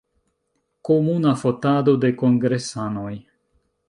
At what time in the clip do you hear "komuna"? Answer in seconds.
0.87-1.33